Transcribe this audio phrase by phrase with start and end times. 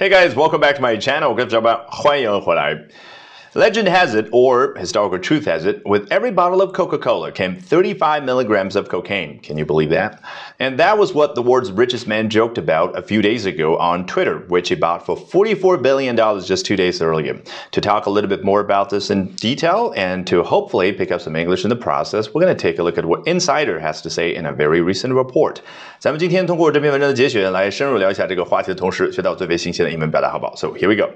[0.00, 1.30] Hey guys, welcome back to my channel.
[1.30, 2.78] 我跟小伙伴欢迎回来。
[3.54, 7.58] Legend has it, or historical truth has it, with every bottle of Coca Cola came
[7.58, 9.38] 35 milligrams of cocaine.
[9.38, 10.20] Can you believe that?
[10.60, 14.04] And that was what the world's richest man joked about a few days ago on
[14.04, 16.14] Twitter, which he bought for $44 billion
[16.44, 17.40] just two days earlier.
[17.70, 21.22] To talk a little bit more about this in detail and to hopefully pick up
[21.22, 24.02] some English in the process, we're going to take a look at what Insider has
[24.02, 25.62] to say in a very recent report.
[25.98, 30.54] 咱们今天通过这篇文章的节选来深入聊一下这个话题的同时，学到最为新鲜的英文表达，好不好？
[30.54, 31.08] So here we go.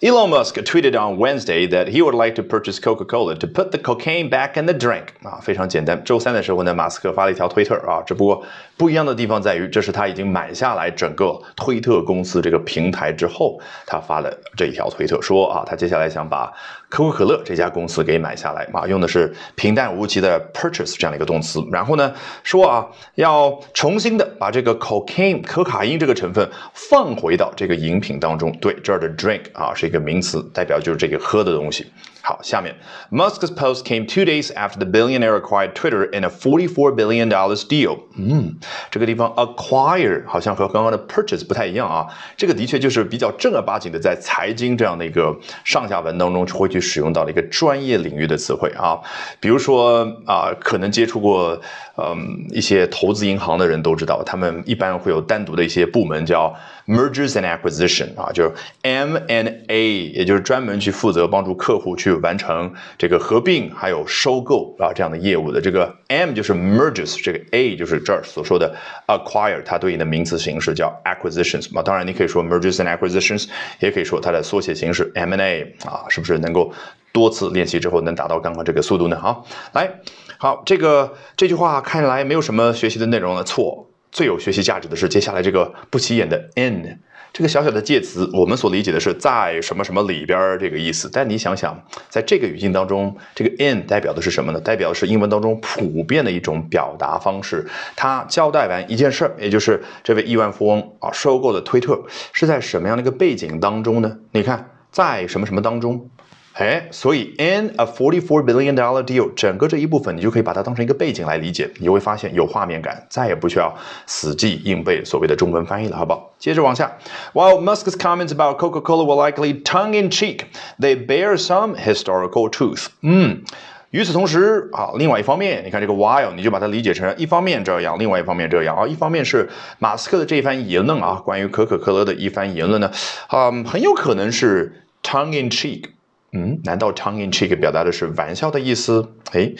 [0.00, 3.77] Elon Musk tweeted on Wednesday that he would like to purchase Coca-Cola to put the
[3.77, 6.03] cocaine back in the drink 啊，非常简单。
[6.03, 8.43] 周三的时候呢，马斯克发了一条推特啊，只不过
[8.77, 16.51] 不一样的地方在于，这是他已经买下来整个推特公司这个平台之后，他发了这一条推特，说啊，他接下来想把
[16.89, 28.51] 可口可乐这家公司给买下来啊，用的是平淡无奇的 purchase 这样的一个动词，然后呢，说啊，要重新的把这个 cocaine 可卡因这个成分放回到这个饮品当中。
[28.59, 31.87] 对，这儿的 drink 啊是一个名词，代表就是这个喝的东西。
[32.25, 32.73] 好，下面
[33.11, 37.63] Musk's post came two days after the billionaire acquired Twitter in a forty-four billion dollars
[37.67, 37.97] deal。
[38.15, 38.55] 嗯，
[38.89, 42.07] 这个地方 acquire 好像和刚刚的 purchase 不太一样啊。
[42.37, 48.99] 这个的确就是比较正儿八经的在财经这样的一个上下文当中会去使用到的一个专业领域的词汇啊。
[49.41, 51.59] 比如说啊，可能接触过
[51.97, 56.51] 嗯一些投资银行的人都知道，他们一般会有单独的一些部门叫
[56.87, 65.61] mergers and acquisition 啊，就是 M and A，也就是专门去负责帮助客户去完成这个合并还有收购啊这样的业务的。
[65.61, 68.75] 这个 M 就是 mergers，这个 A 就是这儿所说的
[69.05, 71.83] acquire，它对应的名词形式叫 acquisitions 嘛。
[71.83, 73.45] 当然，你可以说 mergers and acquisitions，
[73.81, 76.73] 也可以说它的缩写形式 M and A 啊，是不是能够
[77.11, 79.19] 多次练习之后能达到刚刚这个速度呢？
[79.19, 79.91] 好，来，
[80.39, 83.91] 好，这个这句话看来没有什么学习的内容的，错。
[84.13, 86.99] 最有学习价值的是接下来这个不起眼的 in
[87.33, 91.09] 这个小小的介词，我们所理解的是在什么什么里边这个意思。
[91.11, 91.75] 但你想想，
[92.07, 94.61] 在这个语境当中，这个 in 代表的是什么呢？
[94.61, 97.67] 代表的是英文当中普遍的一种表达方式。
[97.95, 101.99] 他交代完一件事儿，也就是这位亿万富翁啊收购的推特
[102.33, 104.15] 是在什么样的一个背景当中呢？
[104.31, 106.07] 你看，在什么什么当中。
[106.53, 113.75] 哎，所以 in a forty-four billion dollar deal，整个这一部分你就可以把它当成一个背景来理解，你会发现有画面感，再也不需要
[114.05, 116.31] 死记硬背所谓的中文翻译了，好不好？
[116.37, 116.95] 接着往下
[117.33, 120.41] ，While Musk's comments about Coca-Cola were likely tongue-in-cheek,
[120.79, 122.85] they bear some historical truth。
[123.01, 123.41] 嗯，
[123.89, 128.85] 与此同时啊，另外一方面，你看这个 while，你就把它理解成一方面这样，另外一方面这样啊。
[128.85, 129.49] 一方面是
[129.79, 132.91] 马斯克的这一番言论啊，关于可口可乐的一番言论呢，
[133.25, 135.85] 啊，很有可能是 tongue-in-cheek。
[136.33, 139.13] 嗯，难道 tongue in cheek 表达的是玩笑的意思？
[139.31, 139.53] 哎，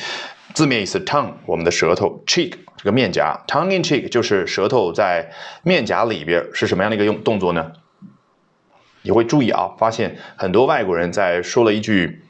[0.53, 7.73] 字面意思 tongue 我们的舌头，cheek 这个面颊，tongue in cheek 就是舌头在面颊里边是什么样的一个用动作呢？
[9.03, 12.22] 你会注意啊，发现很多外国人在说了一句。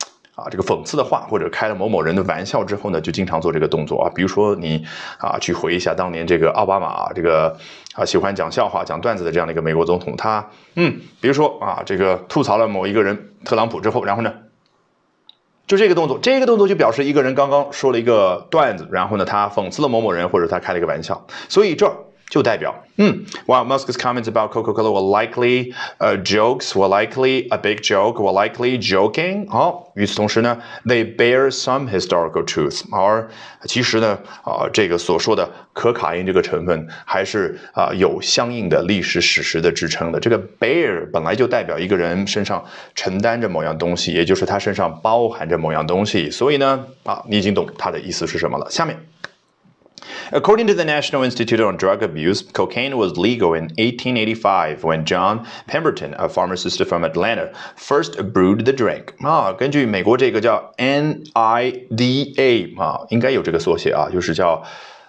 [0.44, 4.12] 啊，这个讽刺的话，或者开了某某人的玩笑之后呢，就经常做这个动作啊。
[4.14, 4.86] 比如说你
[5.18, 7.58] 啊，去回忆一下当年这个奥巴马，这个
[7.96, 10.46] 啊喜欢讲笑话、讲段子的这样的一个美国总统，他
[10.76, 14.34] 嗯，比如说啊，这个吐槽了某一个人特朗普之后，然后呢，
[15.66, 21.90] 就这个动作，这个动作就表示一个人刚刚说了一个段子，然后呢，他讽刺了某某人，或者他开了一个玩笑，所以这。
[22.30, 28.82] 就代表，嗯，While Musk's comments about Coca-Cola were likely uh, jokes, were likely a big joke, were likely
[28.82, 29.48] joking。
[29.48, 32.82] 好，与此同时呢，they bear some historical truth。
[32.92, 33.30] 而
[33.66, 40.20] 其实呢，啊，这个所说的可卡因这个成分还是啊有相应的历史史实的支撑的。
[40.20, 46.32] 这个 bear 本来就代表一个人身上承担着某样东西，也就是他身上包含着某样东西。
[46.32, 48.68] 所以呢，啊，你已经懂他的意思是什么了。
[48.72, 48.98] 下面。
[50.31, 56.15] According to the National Institute on Drug Abuse, cocaine was legal in 1885 when John Pemberton,
[56.19, 59.15] a pharmacist from Atlanta, first brewed the drink.
[59.21, 64.63] 啊，根据美国这个叫 NIDA 啊，应该有这个缩写啊，就是叫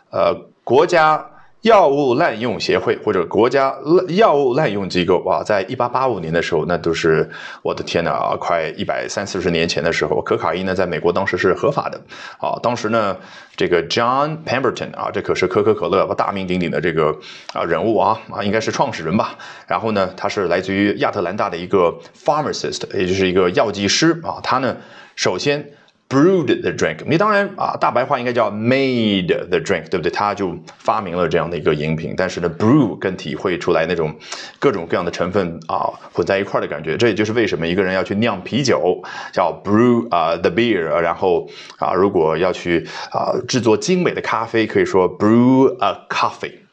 [0.10, 1.26] 呃国家。
[1.65, 7.27] 药物滥用协会或者国家滥药物滥用机构啊，在一八八五年的时候，那都是
[7.63, 11.99] 我的天呐啊，快一百三四十年前的时候，可卡因呢，在美国当时是合法的
[12.39, 12.61] 啊。
[12.63, 13.17] 当时呢，
[13.57, 17.17] 这个 John Pemberton 啊，这可是可口可乐大名鼎鼎的这个
[17.55, 19.39] 啊人物啊啊，应该是创始人吧。
[19.67, 24.37] 然后呢，他是来自于亚特兰大的一个 pharmacist，也就是一个药剂师啊。
[24.43, 24.77] 他呢，
[25.17, 25.67] 首先。
[26.09, 30.11] Brewed the drink，你当然啊，大白话应该叫 made the drink，对不对？
[30.11, 32.15] 他就发明了这样的一个饮品。
[32.17, 34.15] 但是呢，brew 更体会出来那种
[34.59, 36.97] 各种各样的成分啊混在一块的感觉。
[36.97, 39.03] 这也就是为什么一个人要去酿啤酒，
[39.33, 40.83] 叫 brew 啊 the beer。
[40.83, 41.49] 然后
[41.79, 46.64] 啊，如果要去啊制作精美的咖啡，可以说 brew a coffee。